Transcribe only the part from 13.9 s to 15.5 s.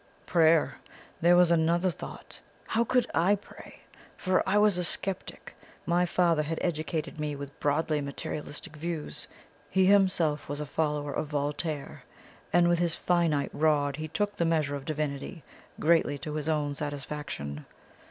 he took the measure of Divinity,